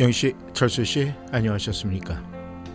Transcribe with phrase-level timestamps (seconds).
[0.00, 2.24] 영씨, 철수씨, 안녕하셨습니까?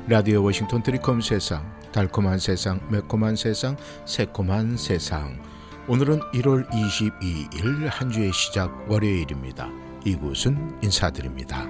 [0.08, 3.76] 라디오 워싱턴 트리콤 세상, 달콤한 세상, 매콤한 세상,
[4.06, 5.42] 새콤한 세상.
[5.88, 9.68] 오늘은 1월 22일 한 주의 시작 월요일입니다.
[10.06, 11.68] 이곳은 인사드립니다.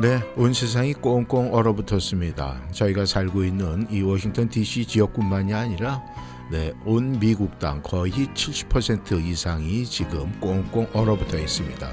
[0.00, 2.68] 네, 온 세상이 꽁꽁 얼어붙었습니다.
[2.70, 6.02] 저희가 살고 있는 이 워싱턴 DC 지역뿐만이 아니라
[6.50, 11.90] 네, 온 미국 땅 거의 70% 이상이 지금 꽁꽁 얼어붙어 있습니다.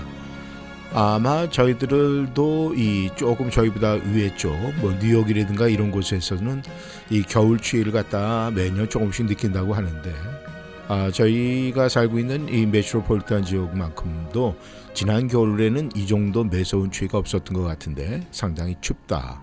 [0.94, 6.64] 아마 저희들도 이 조금 저희보다 위에 쪽, 뭐 뉴욕이라든가 이런 곳에서는
[7.10, 10.14] 이 겨울 추위를 갖다 매년 조금씩 느낀다고 하는데,
[10.88, 14.56] 아, 저희가 살고 있는 이 메트로폴리탄 지역만큼도
[14.94, 19.42] 지난 겨울에는 이 정도 매서운 추위가 없었던 것 같은데 상당히 춥다.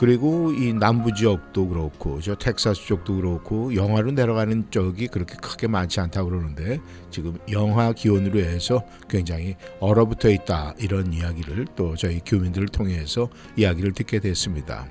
[0.00, 6.00] 그리고 이 남부 지역도 그렇고 저 텍사스 쪽도 그렇고 영하로 내려가는 쪽이 그렇게 크게 많지
[6.00, 13.28] 않다고 그러는데 지금 영하 기온으로 해서 굉장히 얼어붙어 있다 이런 이야기를 또 저희 교민들을 통해서
[13.58, 14.88] 이야기를 듣게 됐습니다.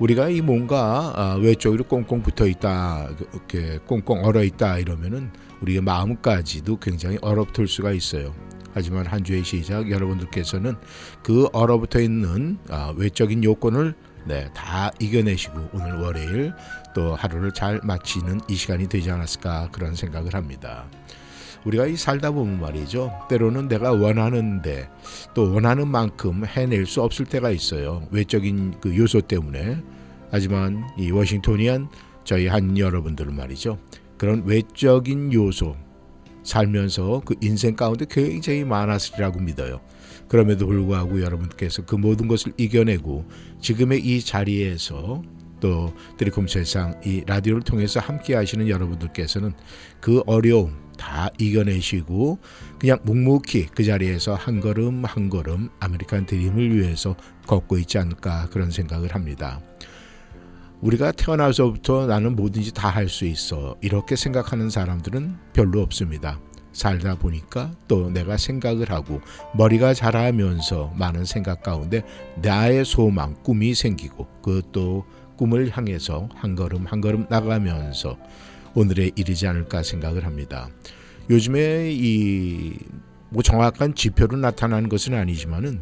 [0.00, 5.30] 우리가 이 뭔가 아, 외쪽으로 꽁꽁 붙어 있다 이렇게 꽁꽁 얼어 있다 이러면은
[5.62, 8.34] 우리의 마음까지도 굉장히 얼어붙을 수가 있어요.
[8.74, 10.74] 하지만 한 주의 시작 여러분들께서는
[11.22, 13.94] 그 얼어붙어 있는 아, 외적인 요건을
[14.26, 16.52] 네, 다 이겨내시고 오늘 월요일
[16.94, 20.86] 또 하루를 잘 마치는 이 시간이 되지 않았을까 그런 생각을 합니다.
[21.64, 23.12] 우리가 이 살다 보면 말이죠.
[23.28, 24.88] 때로는 내가 원하는데
[25.34, 28.06] 또 원하는 만큼 해낼 수 없을 때가 있어요.
[28.10, 29.82] 외적인 그 요소 때문에.
[30.30, 31.88] 하지만 이 워싱턴이안
[32.24, 33.78] 저희 한 여러분들은 말이죠.
[34.18, 35.76] 그런 외적인 요소
[36.42, 39.80] 살면서 그 인생 가운데 굉장히 많았으리라고 믿어요.
[40.28, 43.24] 그럼에도 불구하고 여러분께서 그 모든 것을 이겨내고
[43.60, 45.22] 지금의 이 자리에서
[45.60, 49.52] 또 드리콤 세상 이 라디오를 통해서 함께 하시는 여러분들께서는
[50.00, 52.38] 그 어려움 다 이겨내시고
[52.78, 57.16] 그냥 묵묵히 그 자리에서 한 걸음 한 걸음 아메리칸 드림을 위해서
[57.46, 59.60] 걷고 있지 않을까 그런 생각을 합니다.
[60.82, 66.38] 우리가 태어나서부터 나는 뭐든지 다 할 수 있어 이렇게 생각하는 사람들은 별로 없습니다.
[66.76, 69.20] 살다 보니까 또 내가 생각을 하고
[69.54, 72.02] 머리가 자라면서 많은 생각 가운데
[72.42, 75.04] 나의 소망, 꿈이 생기고 그것도
[75.36, 78.16] 꿈을 향해서 한 걸음 한 걸음 나가면서
[78.74, 80.68] 오늘에 이르지 않을까 생각을 합니다.
[81.30, 85.80] 요즘에 이 뭐 정확한 지표로 나타나는 것은 아니지만은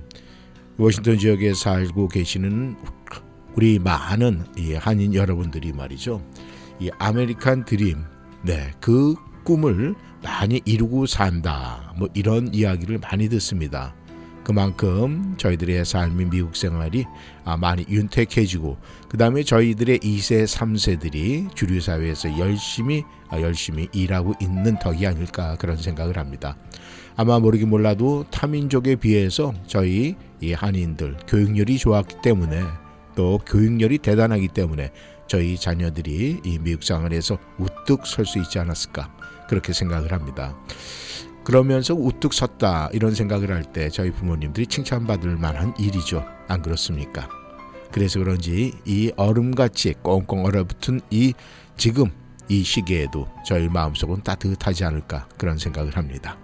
[0.77, 2.77] 워싱턴 지역에 살고 계시는
[3.55, 6.21] 우리 많은 이 한인 여러분들이 말이죠.
[6.81, 8.03] 이 아메리칸 드림,
[8.43, 11.93] 네, 그 꿈을 많이 이루고 산다.
[11.97, 13.95] 뭐 이런 이야기를 많이 듣습니다.
[14.43, 17.07] 그만큼 저희들의 삶이 미국 생활이
[17.45, 18.77] 아, 많이 윤택해지고
[19.09, 25.79] 그 다음에 저희들의 2세, 3세들이 주류 사회에서 열심히 아, 열심히 일하고 있는 덕이 아닐까 그런
[25.79, 26.57] 생각을 합니다.
[27.17, 32.63] 아마 모르긴 몰라도 타민족에 비해서 저희 이 한인들 교육열이 좋았기 때문에
[33.17, 34.91] 또 교육열이 대단하기 때문에
[35.27, 39.11] 저희 자녀들이 이 미국 생활에서 우뚝 설 수 있지 않았을까
[39.49, 40.57] 그렇게 생각을 합니다.
[41.45, 46.25] 그러면서 우뚝 섰다 이런 생각을 할 때 저희 부모님들이 칭찬받을 만한 일이죠.
[46.49, 47.29] 안 그렇습니까?
[47.93, 51.35] 그래서 그런지 이 얼음같이 꽁꽁 얼어붙은 이
[51.77, 52.07] 지금
[52.49, 56.37] 이 시기에도 저희 마음속은 따뜻하지 않을까 그런 생각을 합니다.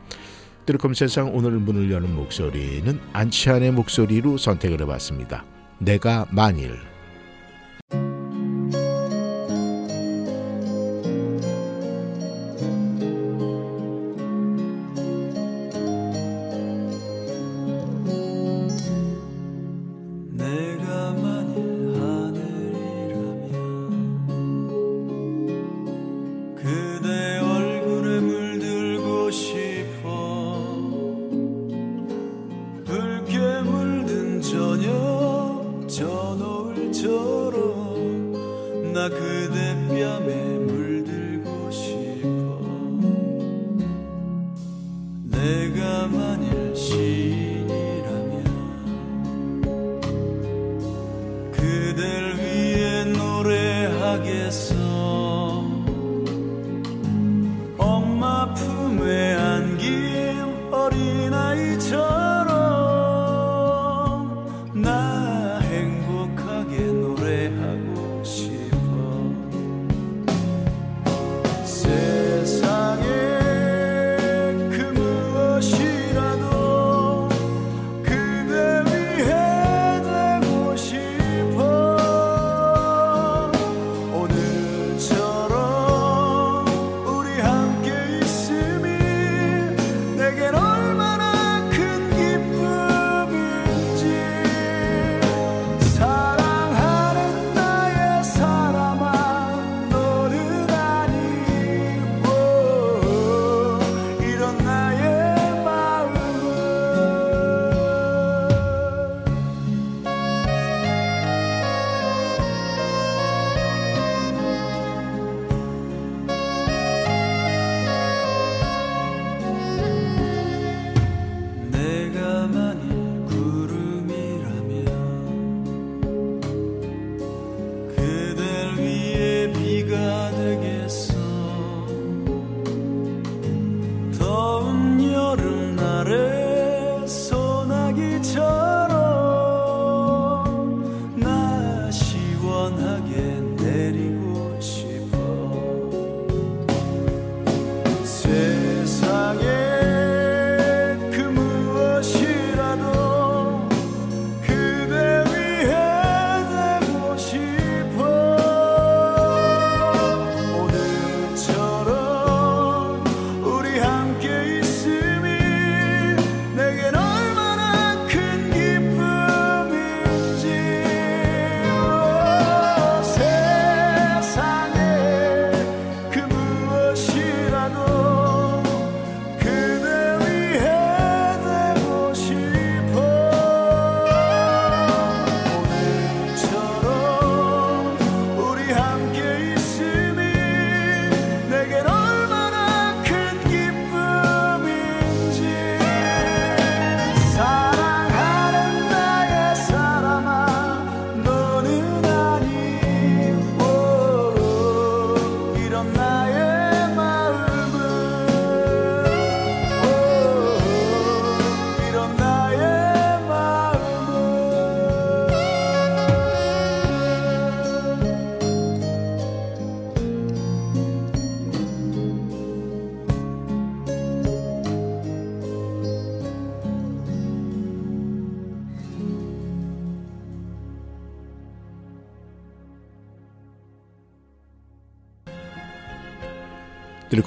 [0.67, 5.45] 뜨르컴 세상 오늘 문을 여는 목소리는 안치환의 목소리로 선택을 해봤습니다.
[5.79, 6.90] 내가 만일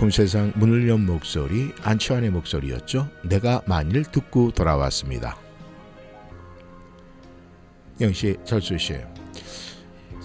[0.04, 3.08] 드리콤 세상 문을 연 목소리 안치환의 목소리였죠.
[3.24, 5.38] 내가 만일 듣고 돌아왔습니다.
[8.02, 8.96] 영시 철수 씨.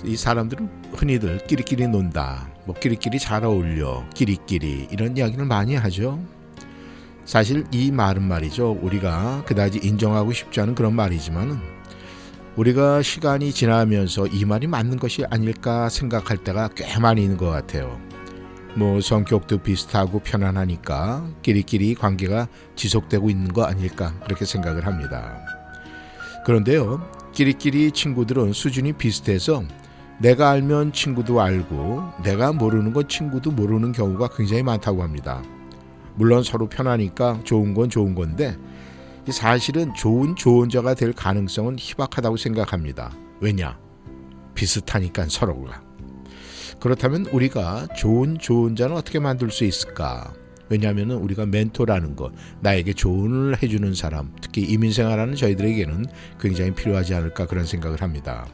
[0.05, 2.51] 이 사람들은 흔히들 끼리끼리 논다.
[2.67, 4.05] 뭐 끼리끼리 잘 어울려.
[4.15, 6.21] 끼리끼리 이런 이야기를 많이 하죠.
[7.25, 8.79] 사실 이 말은 말이죠.
[8.83, 11.61] 우리가 그다지 인정하고 싶지 않은 그런 말이지만
[12.57, 18.08] 우리가 시간이 지나면서 이 말이 맞는 것이 아닐까 생각할 때가 꽤 많이 있는 것 같아요.
[18.77, 25.39] 뭐 성격도 비슷하고 편안하니까 끼리끼리 관계가 지속되고 있는 거 아닐까 그렇게 생각을 합니다.
[26.45, 29.63] 그런데요, 끼리끼리 친구들은 수준이 비슷해서
[30.19, 35.43] 내가 알면 친구도 알고 내가 모르는 건 친구도 모르는 경우가 굉장히 많다고 합니다.
[36.15, 38.57] 물론 서로 편하니까 좋은 건 좋은 건데
[39.31, 43.13] 사실은 좋은 조언자가 될 가능성은 희박하다고 생각합니다.
[43.41, 43.79] 왜냐?
[44.55, 45.88] 비슷하니까 서로가.
[46.81, 50.33] 그렇다면 우리가 좋은 조언자는 어떻게 만들 수 있을까?
[50.69, 56.07] 왜냐하면 우리가 멘토라는 것, 나에게 조언을 해주는 사람, 특히 이민생활하는 저희들에게는
[56.39, 58.47] 굉장히 필요하지 않을까 그런 생각을 합니다.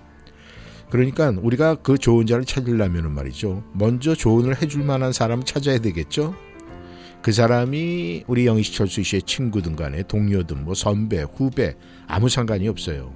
[0.91, 3.65] 그러니까 우리가 그 좋은 자를 찾으려면 말이죠.
[3.73, 6.35] 먼저 조언을 해줄 만한 사람을 찾아야 되겠죠.
[7.21, 11.75] 그 사람이 우리 영희철수 씨의 친구든 간에 동료든 뭐 선배, 후배
[12.07, 13.13] 아무 상관이 없어요.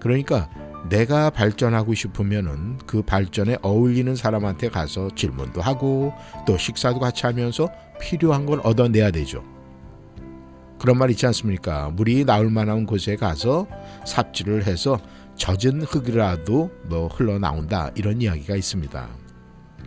[0.00, 0.48] 그러니까
[0.88, 6.12] 내가 발전하고 싶으면은 그 발전에 어울리는 사람한테 가서 질문도 하고
[6.46, 9.42] 또 식사도 같이 하면서 필요한 걸 얻어내야 되죠.
[10.78, 11.90] 그런 말 있지 않습니까?
[11.90, 13.66] 물이 나올 만한 곳에 가서
[14.06, 14.98] 삽질을 해서
[15.36, 19.08] 젖은 흙이라도 뭐 흘러나온다 이런 이야기가 있습니다.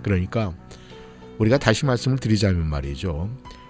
[0.01, 0.54] 그러니까
[1.38, 3.30] 우리가 다시 말씀을 드리자면 말이죠.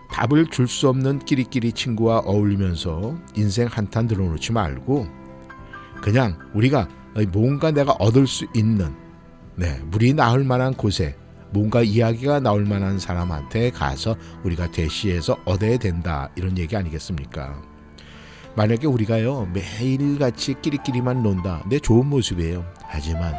[0.10, 5.06] 밥을 줄 수 없는 끼리끼리 친구와 어울리면서 인생 한탄 들어놓지 말고
[6.02, 6.88] 그냥 우리가
[7.26, 8.94] 뭔가 내가 얻을 수 있는
[9.56, 11.16] 네, 물이 나올 만한 곳에
[11.52, 17.62] 뭔가 이야기가 나올 만한 사람한테 가서 우리가 대시해서 얻어야 된다 이런 얘기 아니겠습니까?
[18.56, 22.66] 만약에 우리가요 매일같이 끼리끼리만 논다 내 좋은 모습이에요.
[22.84, 23.34] 하지만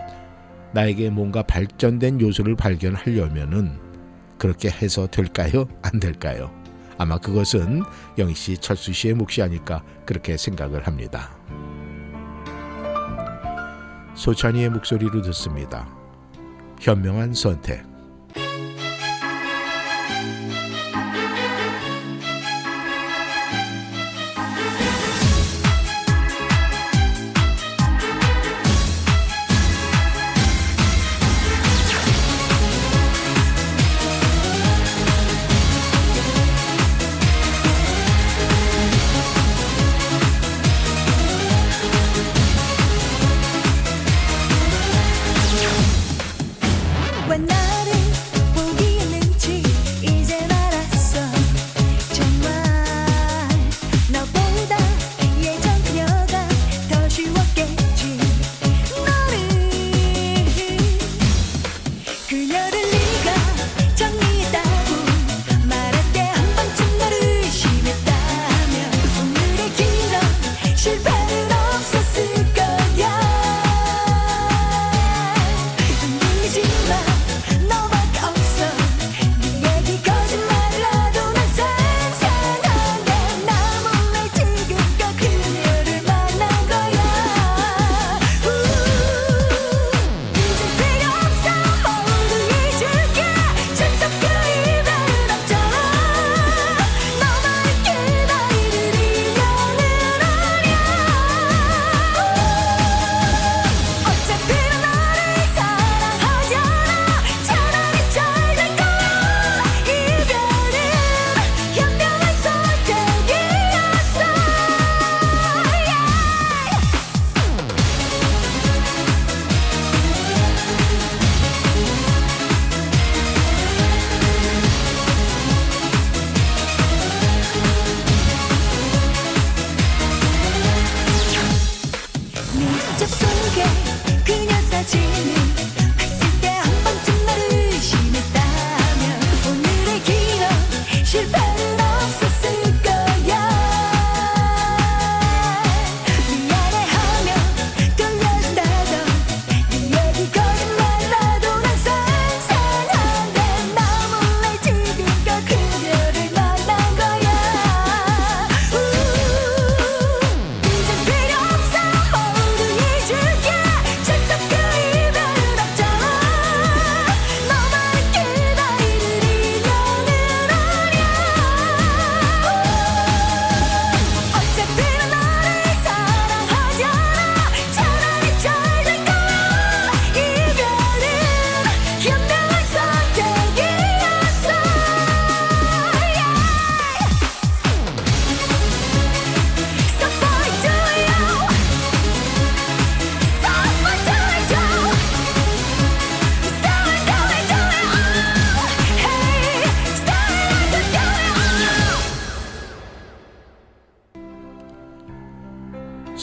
[0.73, 3.79] 나에게 뭔가 발전된 요소를 발견하려면은
[4.39, 5.67] 그렇게 해서 될까요?
[5.83, 6.51] 안 될까요?
[6.99, 7.83] 아마 그것은
[8.19, 11.31] 영희 씨 철수 씨의 몫이 아닐까 그렇게 생각을 합니다
[14.19, 15.89] 소찬이의 목소리로 듣습니다.
[16.81, 17.87] 현명한 선택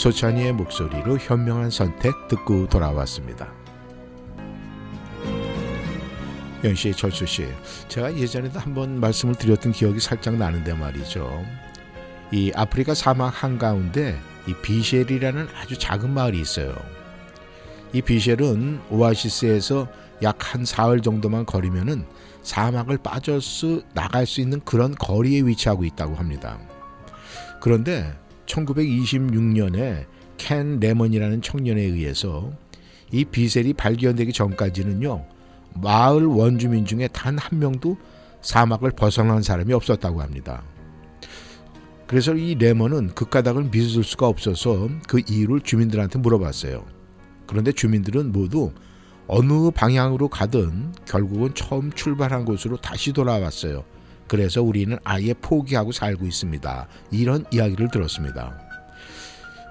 [0.06, 3.52] 소찬이의 목소리로 현명한 선택 듣고 돌아왔습니다.
[6.64, 7.48] 연씨, 철수 씨,
[7.88, 11.44] 제가 예전에도 한번 말씀을 드렸던 기억이 살짝 나는데 말이죠.
[12.32, 16.76] 이 아프리카 사막 한가운데 이 비셸이라는 아주 작은 마을이 있어요.
[17.92, 19.88] 이 비셸은 오아시스에서
[20.22, 22.06] 약 한 사흘 정도만 거리면은
[22.44, 26.60] 사막을 빠져서 나갈 수 있는 그런 거리에 위치하고 있다고 합니다.
[27.60, 30.06] 그런데 1926년에
[30.38, 32.52] 켄 레먼이라는 청년에 의해서
[33.12, 35.26] 이 비셀이 발견되기 전까지는요
[35.82, 37.98] 마을 원주민 중에 단 한 명도
[38.42, 40.64] 사막을 벗어난 사람이 없었다고 합니다.
[42.08, 46.86] 그래서 이 레먼은 그 까닭을 믿을 수가 없어서 그 이유를 주민들한테 물어봤어요.
[47.48, 48.72] 그런데 주민들은 모두
[49.28, 53.84] 어느 방향으로 가든 결국은 처음 출발한 곳으로 다시 돌아왔어요.
[54.28, 56.88] 그래서 우리는 아예 포기하고 살고 있습니다.
[57.12, 58.60] 이런 이야기를 들었습니다.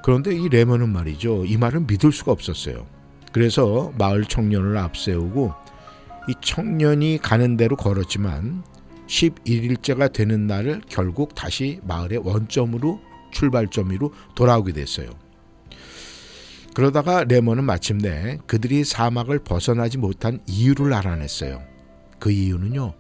[0.03, 1.45] 그런데 이 레몬은 말이죠.
[1.47, 2.87] 이 말은 믿을 수가 없었어요.
[3.33, 5.53] 그래서 마을 청년을 앞세우고
[6.29, 8.63] 이 청년이 가는 대로 걸었지만
[9.07, 13.01] 11일째가 되는 날을 결국 다시 마을의 원점으로
[13.33, 15.11] 출발점으로 돌아오게 됐어요.
[16.75, 21.63] 그러다가 레몬은 마침내 그들이 사막을 벗어나지 못한 이유를 알아냈어요.
[22.19, 22.95] 그 이유는요.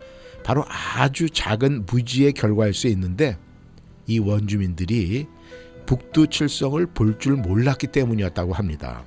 [0.44, 3.38] 바로 아주 작은 무지의 결과일 수 있는데
[4.06, 5.26] 이 원주민들이
[5.86, 9.04] 북두 칠성을 볼 줄 몰랐기 때문이었다고 합니다.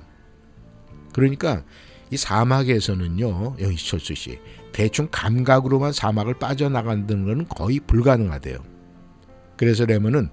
[1.12, 1.64] 그러니까
[2.10, 4.38] 이 사막에서는요, 영희철수 씨,
[4.72, 8.58] 대충 감각으로만 사막을 빠져나간다는 것은 거의 불가능하대요.
[9.56, 10.30] 그래서 레몬은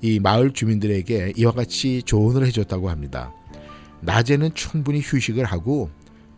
[0.00, 3.32] 이 마을 주민들에게 이와 같이 조언을 해줬다고 합니다.
[4.00, 5.90] 낮에는 충분히 휴식을 하고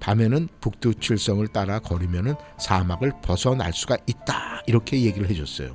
[0.05, 5.75] 밤에는 북두 칠성을 따라 걸으면 사막을 벗어날 수가 있다 이렇게 얘기를 해줬어요.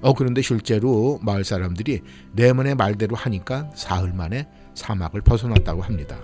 [0.00, 2.02] 어 그런데 실제로 마을 사람들이
[2.36, 6.16] 레몬의 말대로 하니까 사흘 만에 사막을 벗어났다고 합니다.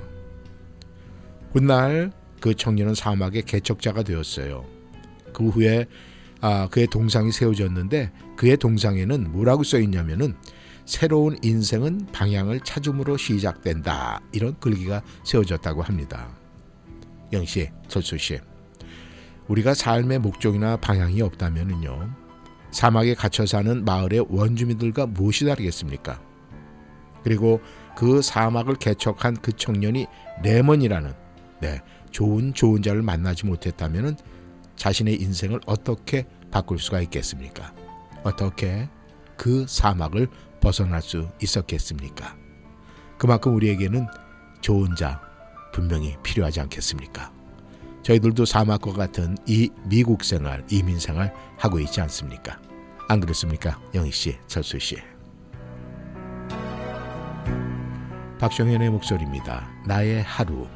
[1.51, 4.65] 훗날 그 청년은 사막의 개척자가 되었어요.
[5.33, 5.87] 그 후에
[6.41, 10.37] 아, 그의 동상이 세워졌는데 그의 동상에는 뭐라고 써 있냐면은
[10.85, 16.42] 새로운 인생은 방향을 찾음으로 시작된다 이런 글귀가 세워졌다고 합니다.
[17.33, 18.39] 영씨, 철수 씨.
[19.49, 22.15] 우리가 삶의 목적이나 방향이 없다면요
[22.71, 26.21] 사막에 갇혀 사는 마을의 원주민들과 무엇이 다르겠습니까?
[27.23, 27.61] 그리고
[27.97, 30.07] 그 사막을 개척한 그 청년이
[30.43, 31.13] 레몬이라는
[31.61, 34.17] 네, 좋은 좋은 자를 만나지 못했다면
[34.77, 37.73] 자신의 인생을 어떻게 바꿀 수가 있겠습니까?
[38.25, 38.89] 어떻게
[39.37, 40.29] 그 사막을
[40.61, 42.37] 벗어날 수 있었겠습니까?
[43.19, 44.07] 그만큼 우리에게는
[44.61, 45.21] 좋은 자,
[45.73, 47.33] 분명히 필요하지 않겠습니까?
[48.03, 52.61] 저희들도 사막과 같은 이 미국 생활, 이민 생활 하고 있지 않습니까?
[53.09, 53.81] 안 그렇습니까?
[53.95, 54.97] 영희 씨, 철수 씨.
[58.39, 59.69] 박정현의 목소리입니다.
[59.87, 60.67] 나의 하루.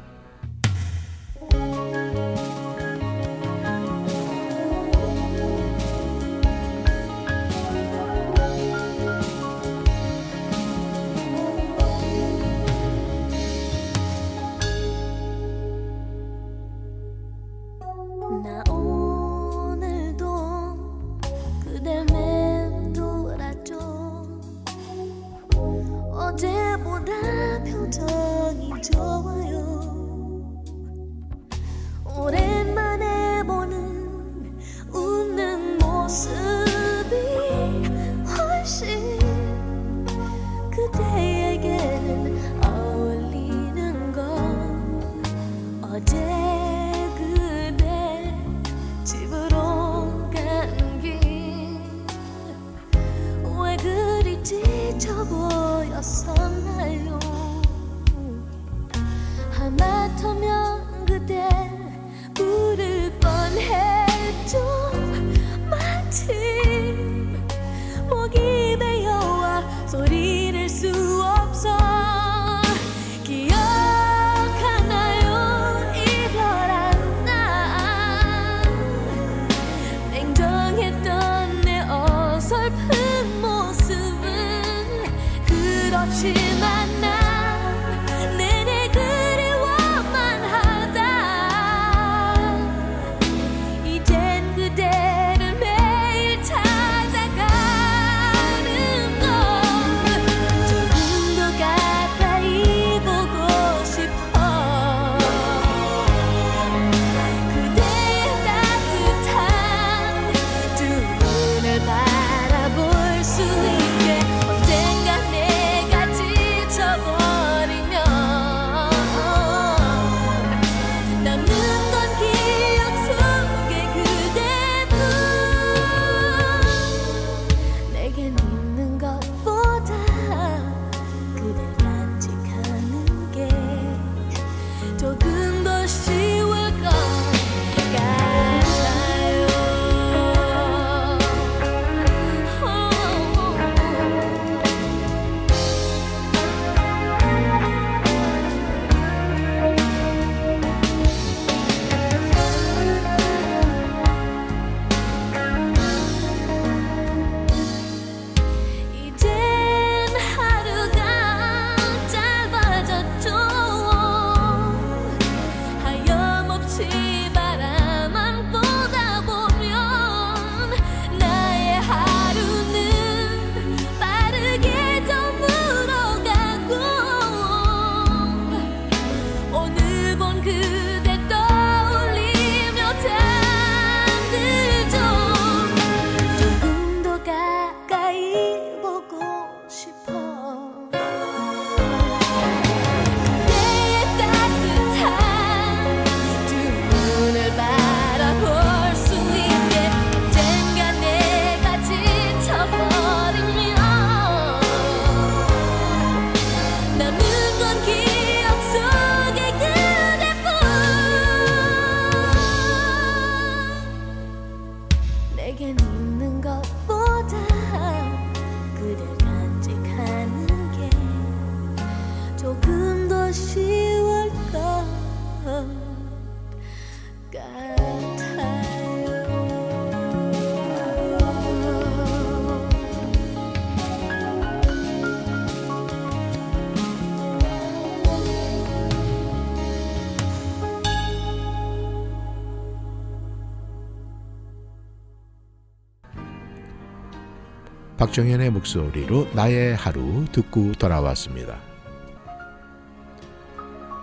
[248.17, 251.59] 박정현의 목소리로 나의 하루 듣고 돌아왔습니다.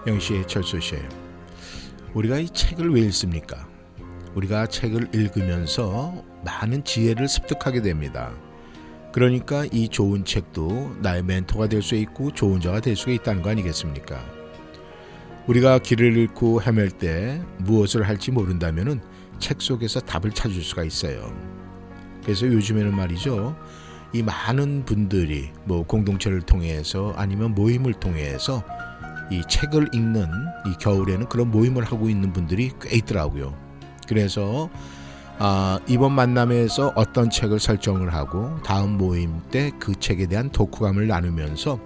[0.06, 0.94] 영시의 철수 씨,
[2.12, 3.66] 우리가 이 책을 왜 읽습니까?
[4.36, 8.32] 우리가 책을 읽으면서 많은 지혜를 습득하게 됩니다.
[9.10, 13.50] 그러니까 이 좋은 책도 나의 멘토가 될 수 있고 좋은 자가 될 수가 있다는 거
[13.50, 14.24] 아니겠습니까?
[15.48, 19.00] 우리가 길을 잃고 헤맬 때 무엇을 할지 모른다면은
[19.40, 21.36] 책 속에서 답을 찾을 수가 있어요.
[22.22, 23.56] 그래서 요즘에는 말이죠.
[24.14, 28.62] 이 많은 분들이 뭐 공동체를 통해서 아니면 모임을 통해서
[29.30, 30.28] 이 책을 읽는
[30.66, 33.54] 이 겨울에는 그런 모임을 하고 있는 분들이 꽤 있더라고요.
[34.06, 34.70] 그래서
[35.38, 41.80] 아, 이번 만남에서 어떤 책을 설정을 하고 다음 모임 때 그 책에 대한 독후감을 나누면서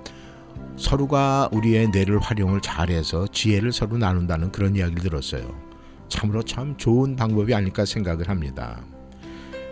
[0.76, 5.48] 서로가 우리의 뇌를 활용을 잘해서 지혜를 서로 나눈다는 그런 이야기를 들었어요.
[6.08, 8.82] 참으로 참 좋은 방법이 아닐까 생각을 합니다.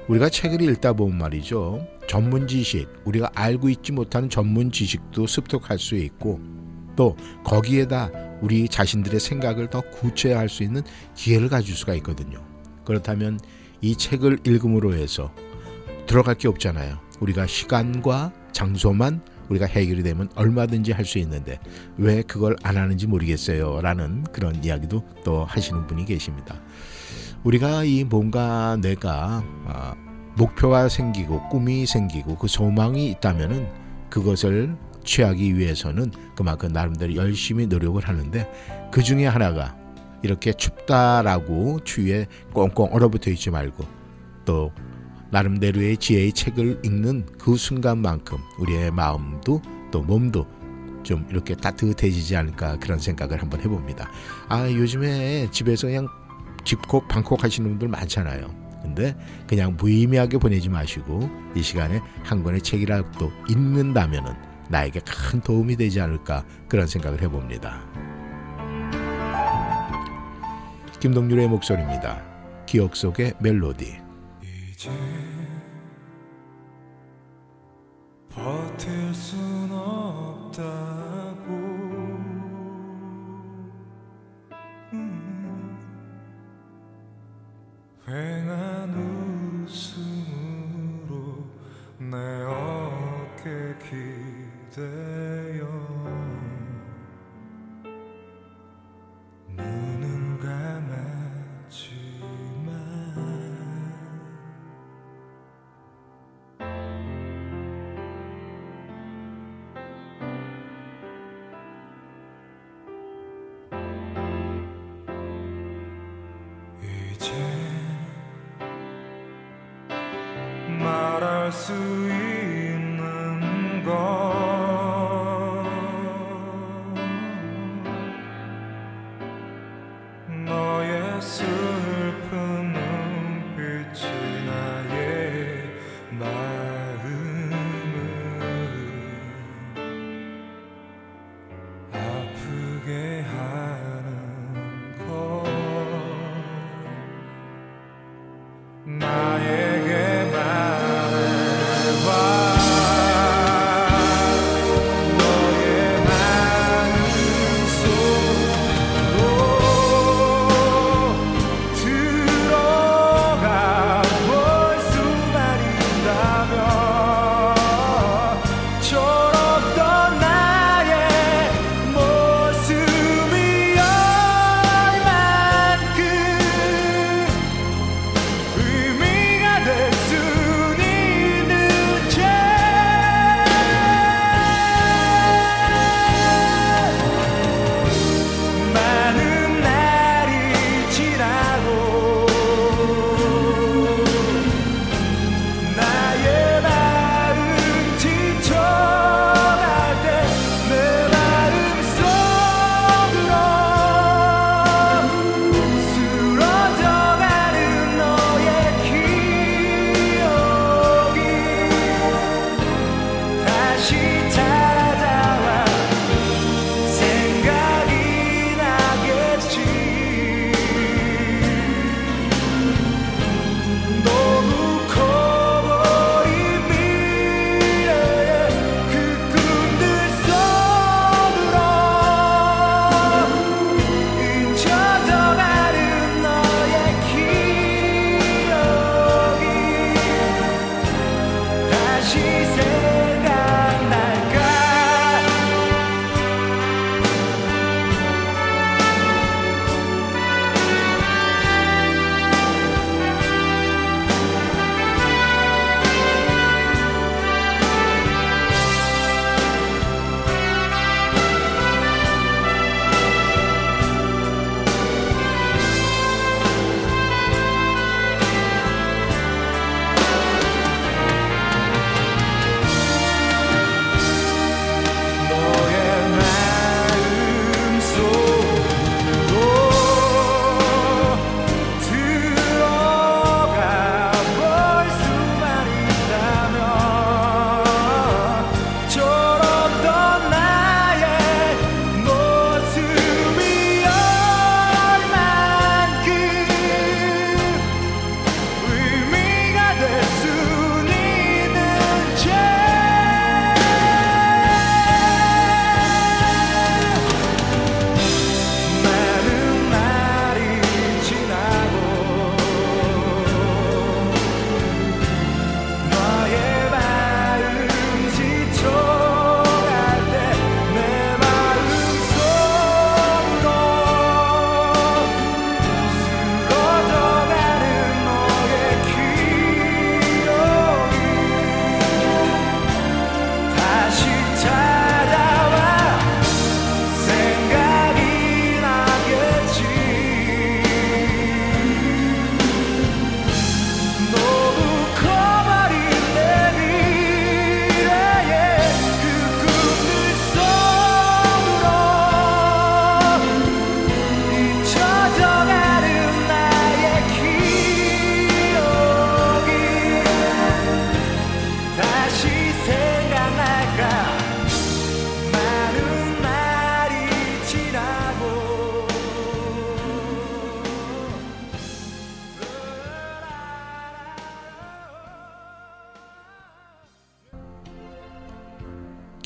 [0.09, 1.87] 우리가 책을 읽다 보면 말이죠.
[2.07, 6.40] 전문 지식, 우리가 알고 있지 못하는 전문 지식도 습득할 수 있고
[6.95, 10.83] 또 거기에다 우리 자신들의 생각을 더 구체화할 수 있는
[11.14, 12.38] 기회를 가질 수가 있거든요.
[12.85, 13.40] 그렇다면
[13.81, 15.33] 이 책을 읽음으로 해서
[16.07, 16.99] 들어갈 게 없잖아요.
[17.21, 21.59] 우리가 시간과 장소만 우리가 해결이 되면 얼마든지 할 수 있는데
[21.97, 23.81] 왜 그걸 안 하는지 모르겠어요.
[23.81, 26.61] 라는 그런 이야기도 또 하시는 분이 계십니다.
[27.47, 29.95] 우리가 이 뭔가 내가 아,
[30.37, 33.69] 목표가 생기고 꿈이 생기고 그 소망이 있다면은
[34.11, 38.51] 그것을 취하기 위해서는 그만큼 나름대로 열심히 노력을 하는데
[38.91, 39.77] 그 중에 하나가
[40.23, 43.85] 이렇게 춥다라고 추위에 꽁꽁 얼어붙어 있지 말고
[44.45, 44.73] 또
[45.31, 50.45] 나름대로의 지혜의 책을 읽는 그 순간만큼 우리의 마음도 또 몸도
[51.05, 54.11] 좀 이렇게 따뜻해지지 않을까 그런 생각을 한번 해봅니다.
[54.49, 56.09] 아 요즘에 집에서 그냥
[56.66, 58.48] 집콕 방콕 하시는 분들 많잖아요.
[58.83, 64.35] 근데 그냥 무의미하게 보내지 마시고 이 시간에 한 권의 책이라도 읽는다면은
[64.68, 67.81] 나에게 큰 도움이 되지 않을까 그런 생각을 해봅니다.
[70.98, 72.20] 김동률의 목소리입니다.
[72.66, 73.98] 기억 속의 멜로디.
[74.42, 74.90] 이제
[78.31, 80.96] 버틸 순 없다
[88.07, 88.95] 휑한
[89.66, 91.45] 웃음으로
[91.99, 95.06] 내 어깨 기대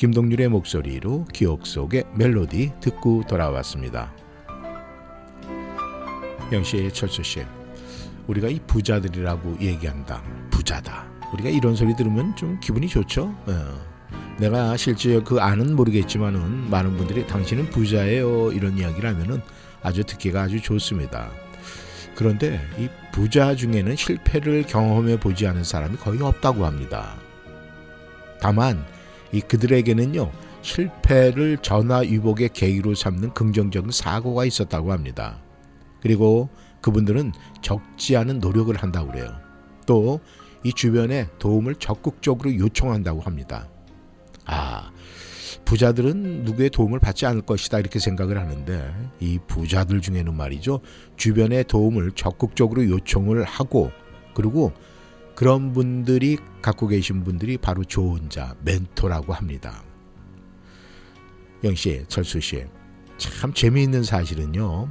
[0.01, 4.11] 김동률의 목소리로 기억 속의 멜로디 듣고 돌아왔습니다.
[6.51, 7.45] 영씨, 철수 씨,
[8.25, 10.23] 우리가 이 부자들이라고 얘기한다.
[10.49, 11.05] 부자다.
[11.33, 13.25] 우리가 이런 소리 들으면 좀 기분이 좋죠.
[13.45, 13.85] 어.
[14.39, 19.39] 내가 실제 그 안은 모르겠지만은 많은 분들이 당신은 부자예요 이런 이야기를 하면은
[19.83, 21.29] 아주 듣기가 아주 좋습니다.
[22.15, 27.13] 그런데 이 부자 중에는 실패를 경험해 보지 않은 사람이 거의 없다고 합니다.
[28.39, 28.83] 다만
[29.31, 35.41] 이 그들에게는요 실패를 전화위복의 계기로 삼는 긍정적인 사고가 있었다고 합니다.
[36.01, 36.49] 그리고
[36.81, 39.35] 그분들은 적지 않은 노력을 한다고 그래요.
[39.85, 40.19] 또
[40.63, 43.67] 이 주변에 도움을 적극적으로 요청한다고 합니다.
[44.45, 44.91] 아,
[45.65, 50.81] 부자들은 누구의 도움을 받지 않을 것이다 이렇게 생각을 하는데 이 부자들 중에는 말이죠.
[51.17, 53.91] 주변의 도움을 적극적으로 요청을 하고
[54.35, 54.71] 그리고
[55.41, 59.83] 그런 분들이 갖고 계신 분들이 바로 좋은 자, 멘토라고 합니다.
[61.63, 62.63] 영 씨, 철수 씨.
[63.17, 64.87] 참 재미있는 사실은요.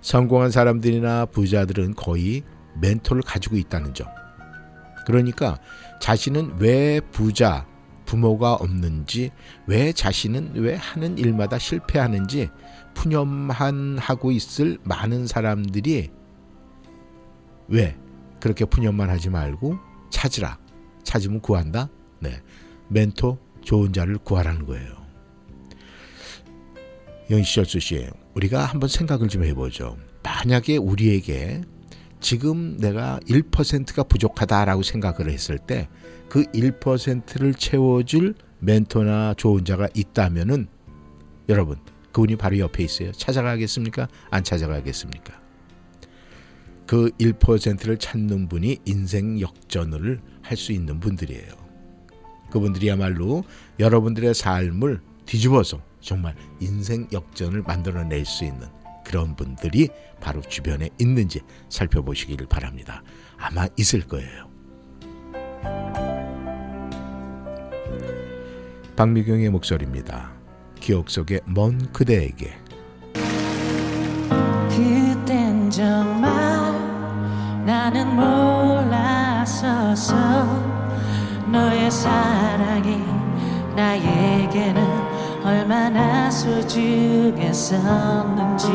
[0.00, 2.42] 성공한 사람들이나 부자들은 거의
[2.80, 4.08] 멘토를 가지고 있다는 점.
[5.06, 5.60] 그러니까
[6.00, 7.64] 자신은 왜 부자,
[8.04, 9.30] 부모가 없는지,
[9.68, 12.50] 왜 자신은 왜 하는 일마다 실패하는지
[12.94, 16.10] 푸념한 하고 있을 많은 사람들이
[17.68, 17.96] 왜
[18.44, 19.78] 그렇게 푸념만 하지 말고
[20.10, 20.58] 찾으라.
[21.02, 21.88] 찾으면 구한다.
[22.20, 22.42] 네.
[22.88, 25.02] 멘토 좋은 자를 구하라는 거예요.
[27.30, 29.96] 영시철수 씨, 우리가 한번 생각을 좀 해보죠.
[30.22, 31.62] 만약에 우리에게
[32.20, 35.88] 지금 내가 1%가 부족하다라고 생각을 했을 때
[36.28, 40.66] 그 1%를 채워줄 멘토나 좋은 자가 있다면은
[41.48, 41.78] 여러분
[42.12, 43.12] 그분이 바로 옆에 있어요.
[43.12, 44.08] 찾아가겠습니까?
[44.30, 45.43] 안 찾아가겠습니까?
[46.94, 51.48] 그 1%를 찾는 분이 인생 역전을 할 수 있는 분들이에요.
[52.52, 53.42] 그분들이야말로
[53.80, 58.68] 여러분들의 삶을 뒤집어서 정말 인생 역전을 만들어낼 수 있는
[59.04, 59.88] 그런 분들이
[60.20, 63.02] 바로 주변에 있는지 살펴보시기를 바랍니다.
[63.38, 64.48] 아마 있을 거예요.
[68.94, 70.32] 박미경의 목소리입니다.
[70.78, 72.52] 기억 속의 먼 그대에게
[74.68, 76.13] 그땐 정말
[77.64, 80.14] 나는 몰랐었어
[81.50, 83.02] 너의 사랑이
[83.74, 84.84] 나에게는
[85.42, 88.66] 얼마나 소중했었는지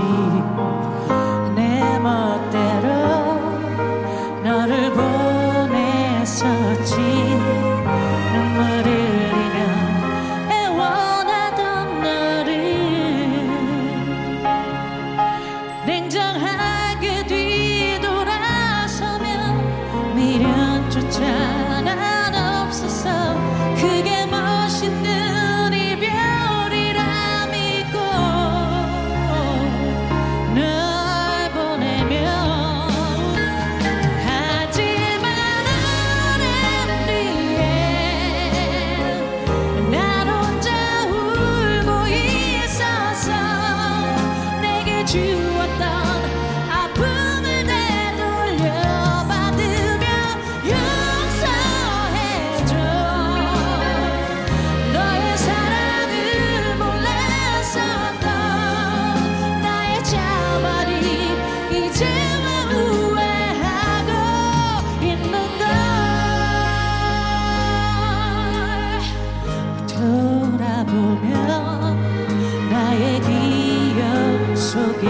[74.79, 75.05] 속에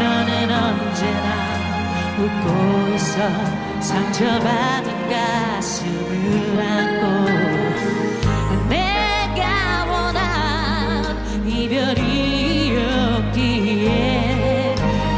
[0.00, 1.28] 너는 언제나
[2.18, 3.16] 웃고 있어
[3.80, 7.04] 상처받은 가슴을 안고
[8.68, 9.42] 내가
[9.88, 10.18] 원한
[11.46, 11.94] 이별이었기에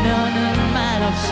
[0.04, 0.36] 너는
[0.74, 1.30] 말없이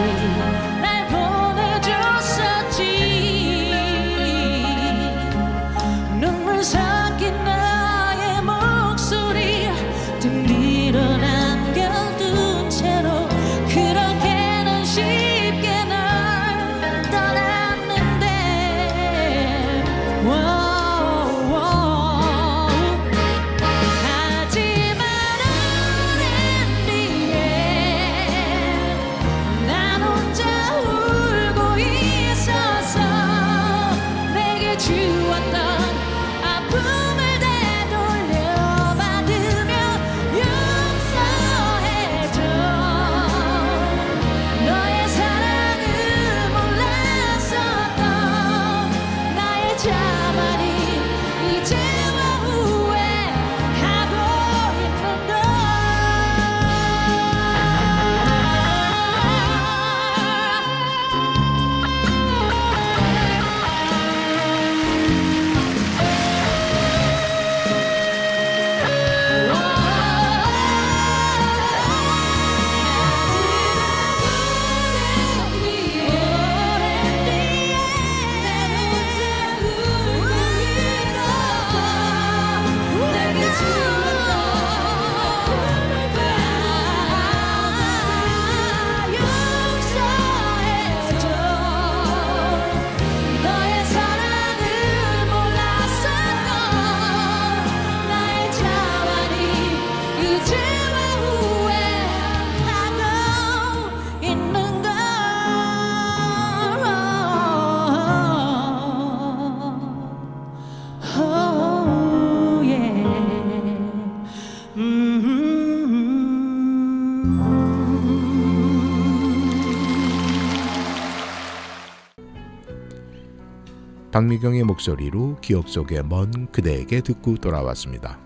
[124.15, 128.17] 박미경의 목소리로 기억 속의 먼 그대에게 듣고 돌아왔습니다.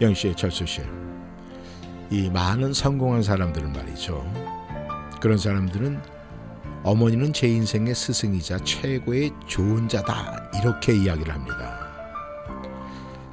[0.00, 0.82] 영씨, 철수 씨,
[2.12, 4.24] 이 많은 성공한 사람들은 말이죠.
[5.20, 6.00] 그런 사람들은
[6.84, 11.88] 어머니는 제 인생의 스승이자 최고의 조언자다 이렇게 이야기를 합니다.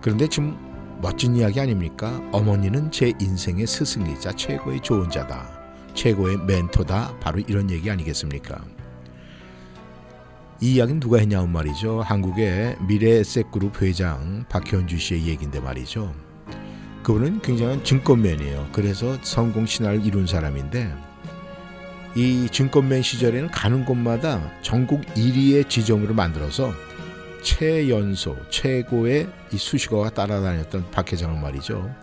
[0.02, 0.58] 그런데 지금
[1.00, 2.28] 멋진 이야기 아닙니까?
[2.32, 5.48] 어머니는 제 인생의 스승이자 최고의 조언자다.
[5.94, 7.20] 최고의 멘토다.
[7.20, 8.73] 바로 이런 얘기 아니겠습니까?
[10.64, 12.04] 이 이야기는 누가 했냐면 말이죠.
[12.04, 16.16] 한국의 미래에셋그룹 회장 박현주 씨의 얘기인데 말이죠.
[17.04, 18.70] 그분은 굉장한 증권맨이에요.
[18.72, 20.90] 그래서 성공 신화를 이룬 사람인데
[22.16, 26.72] 이 증권맨 시절에는 가는 곳마다 전국 1위의 지점으로 만들어서
[27.44, 31.94] 최연소 최고의 이 수식어가 따라다녔던 박 회장은 말이죠.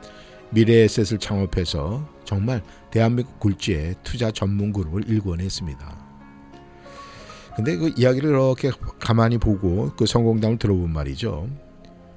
[0.50, 5.99] 미래에셋을 창업해서 정말 대한민국 굴지의 투자 전문 그룹을 일궈냈습니다.
[7.60, 11.46] 근데 그 이야기를 이렇게 가만히 보고 그 성공담을 들어본 말이죠.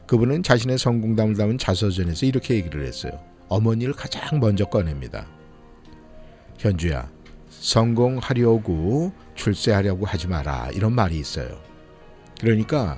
[0.07, 3.19] 그분은 자신의 성공담을 담은 자서전에서 이렇게 얘기를 했어요.
[3.49, 5.27] 어머니를 가장 먼저 꺼냅니다.
[6.57, 7.11] 현주야,
[7.49, 10.69] 성공하려고 출세하려고 하지 마라.
[10.73, 11.59] 이런 말이 있어요.
[12.39, 12.97] 그러니까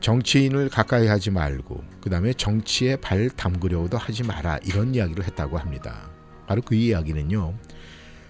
[0.00, 6.10] 정치인을 가까이 하지 말고 그 다음에 정치에 발 담그려고도 하지 마라 이런 이야기를 했다고 합니다.
[6.46, 7.54] 바로 그 이야기는요.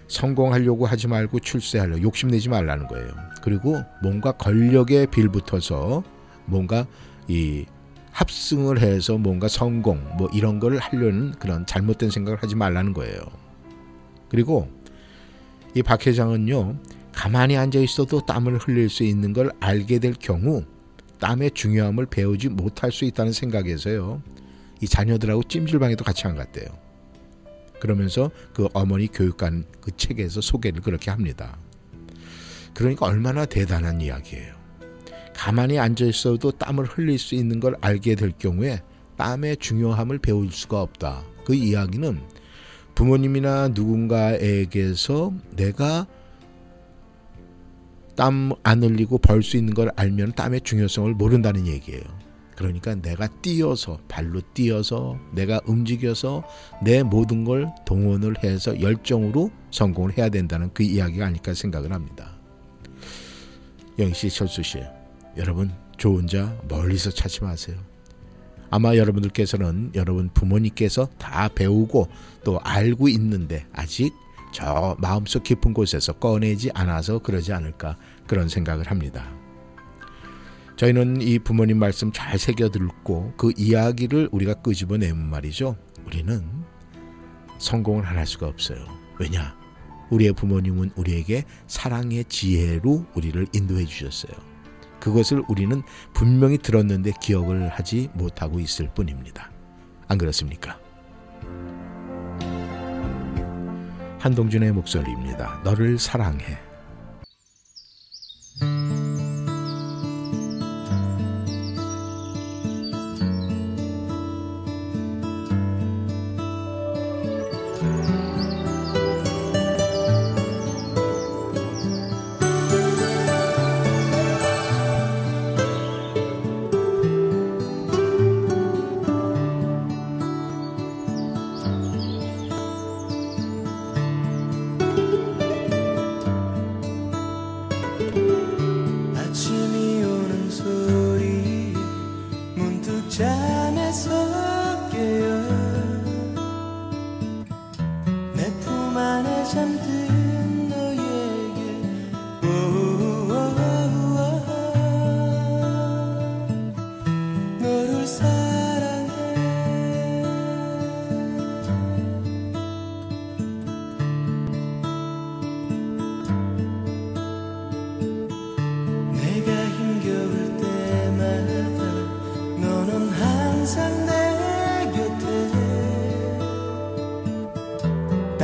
[0.07, 3.09] 성공하려고 하지 말고 출세하려 욕심내지 말라는 거예요.
[3.41, 6.03] 그리고 뭔가 권력에 빌붙어서
[6.45, 6.85] 뭔가
[7.27, 7.65] 이
[8.11, 13.19] 합승을 해서 뭔가 성공 뭐 이런 걸 하려는 그런 잘못된 생각을 하지 말라는 거예요.
[14.29, 14.69] 그리고
[15.75, 16.77] 이 박 회장은요.
[17.11, 20.63] 가만히 앉아 있어도 땀을 흘릴 수 있는 걸 알게 될 경우
[21.19, 24.21] 땀의 중요함을 배우지 못할 수 있다는 생각에서요.
[24.81, 26.67] 이 자녀들하고 찜질방에도 같이 안 갔대요.
[27.79, 31.57] 그러면서 그 어머니 교육관 그 책에서 소개를 그렇게 합니다.
[32.73, 34.55] 그러니까 얼마나 대단한 이야기예요.
[35.35, 38.81] 가만히 앉아 있어도 땀을 흘릴 수 있는 걸 알게 될 경우에
[39.17, 41.23] 땀의 중요함을 배울 수가 없다.
[41.45, 42.19] 그 이야기는
[42.95, 46.07] 부모님이나 누군가에게서 내가
[48.15, 52.03] 땀 안 흘리고 벌 수 있는 걸 알면 땀의 중요성을 모른다는 얘기예요.
[52.57, 56.43] 그러니까 내가 뛰어서 발로 뛰어서 내가 움직여서
[56.83, 62.31] 내 모든 걸 동원을 해서 열정으로 성공을 해야 된다는 그 이야기가 아닐까 생각을 합니다.
[63.99, 64.79] 영씨, 철수 씨,
[65.37, 67.77] 여러분 좋은 자 멀리서 찾지 마세요.
[68.71, 72.07] 아마 여러분들께서는 여러분 부모님께서 다 배우고
[72.43, 74.11] 또 알고 있는데 아직
[74.51, 79.31] 저 마음속 깊은 곳에서 꺼내지 않아서 그러지 않을까 그런 생각을 합니다.
[80.77, 85.75] 저희는 이 부모님 말씀 잘 새겨 듣고 그 이야기를 우리가 끄집어내면 말이죠.
[86.05, 86.41] 우리는
[87.57, 88.85] 성공을 안 할 수가 없어요.
[89.19, 89.57] 왜냐?
[90.11, 94.31] 우리의 부모님은 우리에게 사랑의 지혜로 우리를 인도해 주셨어요.
[94.99, 95.81] 그것을 우리는
[96.13, 99.51] 분명히 들었는데 기억을 하지 못하고 있을 뿐입니다.
[100.07, 100.79] 안 그렇습니까?
[104.19, 105.61] 한동준의 목소리입니다.
[105.63, 106.57] 너를 사랑해.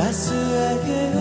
[0.04, 1.14] 따스하게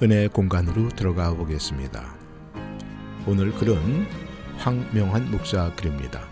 [0.00, 2.14] 은혜의 공간으로 들어가 보겠습니다.
[3.26, 4.06] 오늘 글은
[4.56, 6.28] 황명한 목사 글입니다.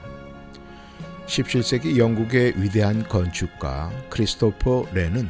[1.26, 5.28] 17세기 영국의 위대한 건축가 크리스토퍼 레는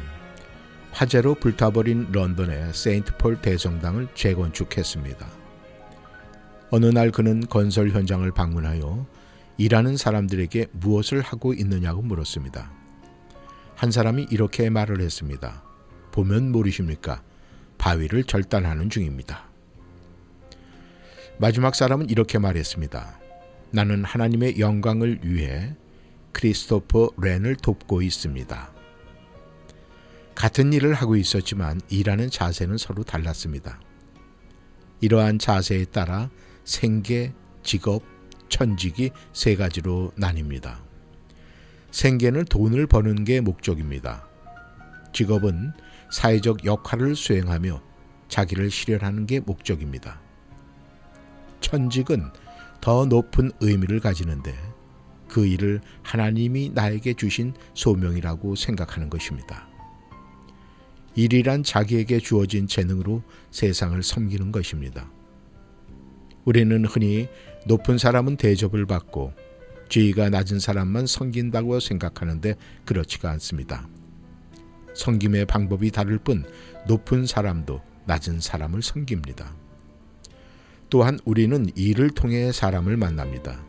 [0.91, 5.27] 화재로 불타버린 런던의 세인트 폴 대성당을 재건축했습니다.
[6.69, 9.07] 어느 날 그는 건설 현장을 방문하여
[9.57, 12.71] 일하는 사람들에게 무엇을 하고 있느냐고 물었습니다.
[13.73, 15.63] 한 사람이 이렇게 말을 했습니다.
[16.11, 17.23] 보면 모르십니까?
[17.77, 19.47] 바위를 절단하는 중입니다.
[21.39, 23.19] 마지막 사람은 이렇게 말했습니다.
[23.71, 25.75] 나는 하나님의 영광을 위해
[26.31, 28.71] 크리스토퍼 렌을 돕고 있습니다.
[30.35, 33.79] 같은 일을 하고 있었지만 일하는 자세는 서로 달랐습니다.
[35.01, 36.29] 이러한 자세에 따라
[36.63, 38.03] 생계, 직업,
[38.49, 40.77] 천직이 세 가지로 나뉩니다.
[41.91, 44.27] 생계는 돈을 버는 게 목적입니다.
[45.13, 45.73] 직업은
[46.11, 47.81] 사회적 역할을 수행하며
[48.27, 50.21] 자기를 실현하는 게 목적입니다.
[51.61, 52.31] 천직은
[52.81, 54.55] 더 높은 의미를 가지는데
[55.27, 59.67] 그 일을 하나님이 나에게 주신 소명이라고 생각하는 것입니다.
[61.15, 65.09] 일이란 자기에게 주어진 재능으로 세상을 섬기는 것입니다.
[66.45, 67.27] 우리는 흔히
[67.65, 69.33] 높은 사람은 대접을 받고
[69.89, 72.55] 지위가 낮은 사람만 섬긴다고 생각하는데
[72.85, 73.87] 그렇지가 않습니다.
[74.97, 76.43] 섬김의 방법이 다를 뿐
[76.87, 79.53] 높은 사람도 낮은 사람을 섬깁니다.
[80.89, 83.59] 또한 우리는 일을 통해 사람을 만납니다.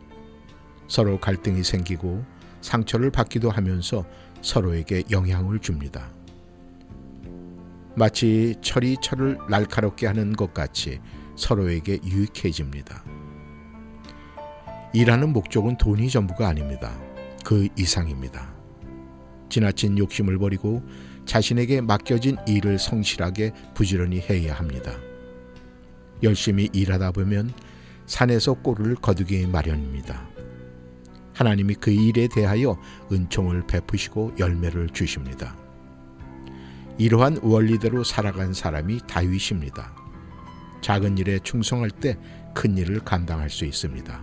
[0.87, 2.23] 서로 갈등이 생기고
[2.61, 4.05] 상처를 받기도 하면서
[4.41, 6.11] 서로에게 영향을 줍니다.
[7.95, 10.99] 마치 철이 철을 날카롭게 하는 것 같이
[11.35, 13.03] 서로에게 유익해집니다.
[14.93, 16.97] 일하는 목적은 돈이 전부가 아닙니다.
[17.45, 18.53] 그 이상입니다.
[19.49, 20.81] 지나친 욕심을 버리고
[21.29, 24.97] 자신에게 맡겨진 일을 성실하게 부지런히 해야 합니다.
[26.23, 27.53] 열심히 일하다 보면
[28.07, 30.27] 산에서 꼴을 거두기 마련입니다.
[31.35, 35.55] 하나님이 그 일에 대하여 은총을 베푸시고 열매를 주십니다.
[36.97, 39.95] 이러한 원리대로 살아간 사람이 다윗입니다.
[40.81, 42.17] 작은 일에 충성할 때
[42.55, 44.21] 큰 일을 감당할 수 있습니다.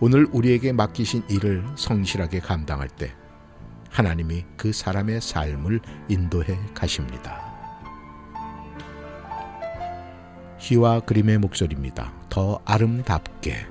[0.00, 3.14] 오늘 우리에게 맡기신 일을 성실하게 감당할 때
[3.94, 7.40] 하나님이 그 사람의 삶을 인도해 가십니다.
[10.58, 12.12] 시와 그림의 목소리입니다.
[12.28, 13.68] 더 아름답게.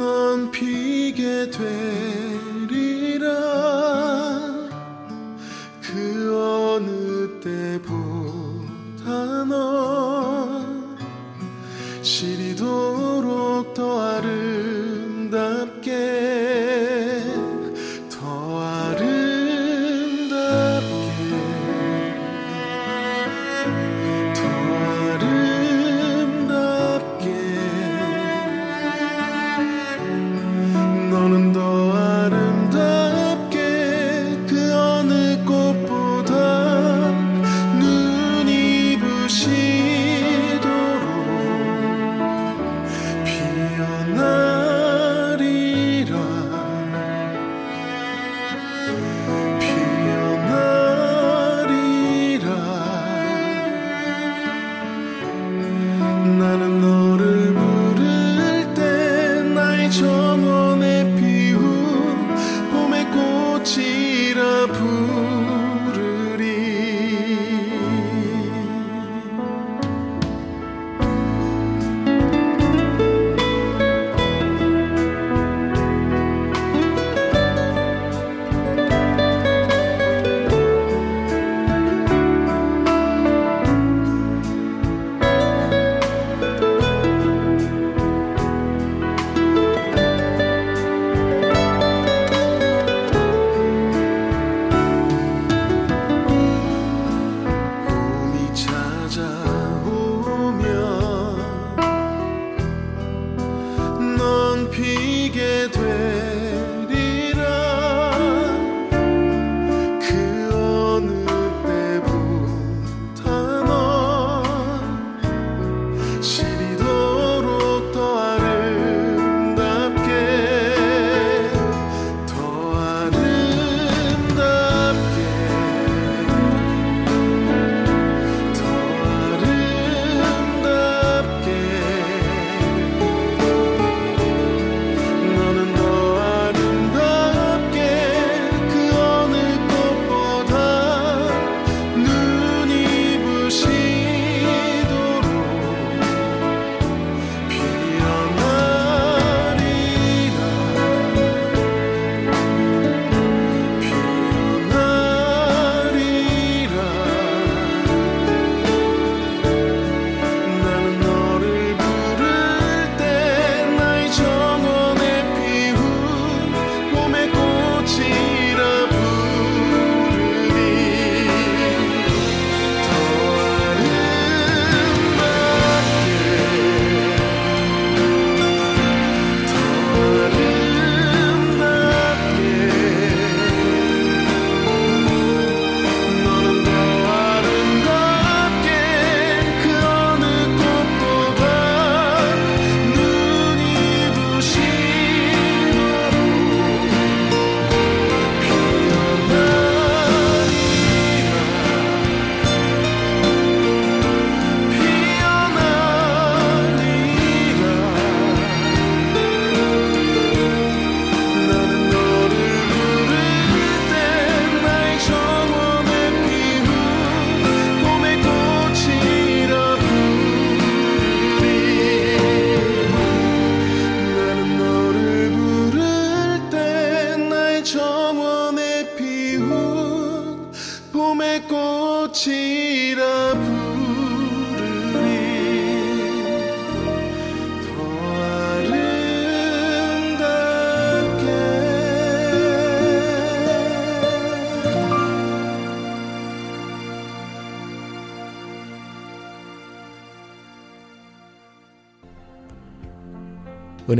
[0.00, 3.28] 넌 피게 되리라.
[5.82, 9.04] 그 어느 때보다
[9.44, 10.96] 넌
[12.00, 14.29] 시리도록 더 아름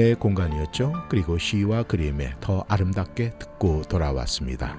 [0.01, 1.05] 은혜의 공간이었죠.
[1.09, 4.79] 그리고 시와 그림에 더 아름답게 듣고 돌아왔습니다.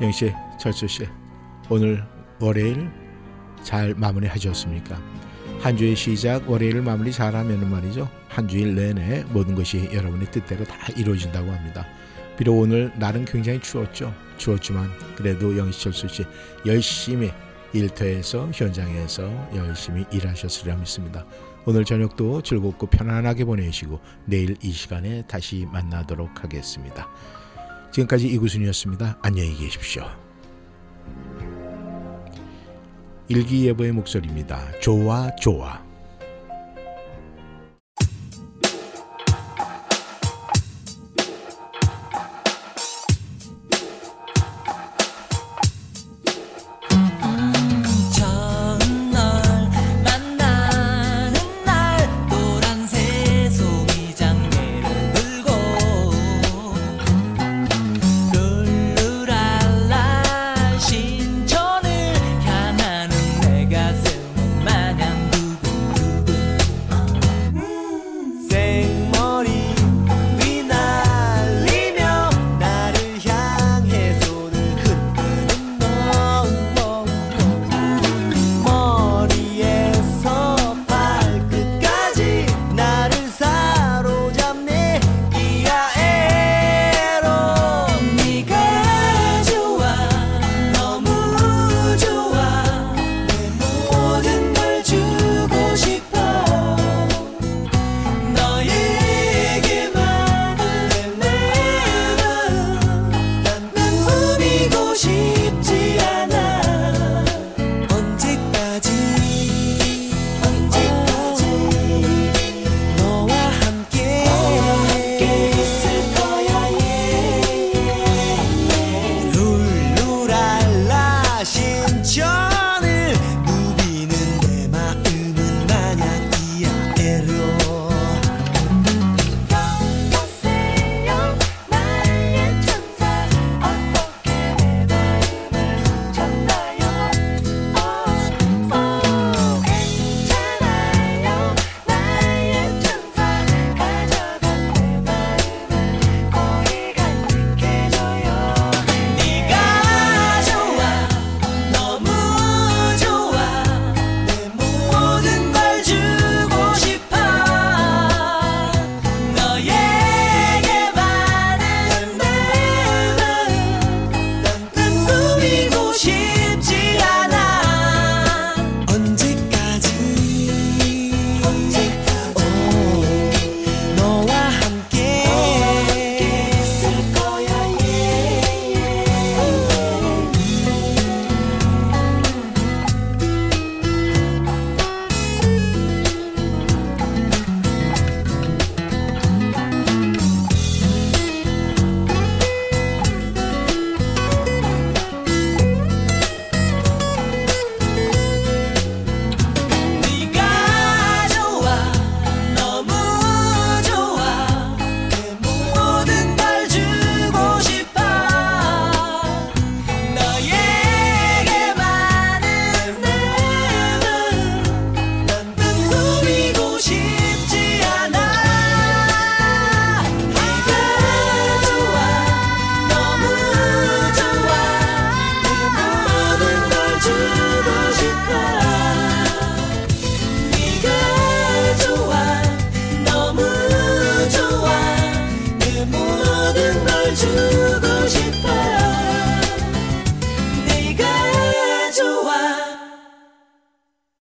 [0.00, 1.08] 영씨, 철수씨,
[1.68, 2.04] 오늘
[2.40, 2.88] 월요일
[3.62, 4.96] 잘 마무리하셨습니까?
[5.60, 8.08] 한 주의 시작 월요일 마무리 잘하면 말이죠.
[8.28, 11.84] 한 주일 내내 모든 것이 여러분의 뜻대로 다 이루어진다고 합니다.
[12.38, 14.14] 비록 오늘 날은 굉장히 추웠죠.
[14.36, 16.24] 추웠지만 그래도 영시철수 씨
[16.64, 17.32] 열심히
[17.72, 21.24] 일터에서 현장에서 열심히 일하셨으리라 믿습니다.
[21.68, 27.08] 오늘 저녁도 즐겁고 편안하게 보내시고 내일 이 시간에 다시 만나도록 하겠습니다.
[27.90, 29.18] 지금까지 이구순이었습니다.
[29.20, 30.04] 안녕히 계십시오.
[33.28, 34.78] 일기예보의 목소리입니다.
[34.80, 35.85] 좋아 좋아.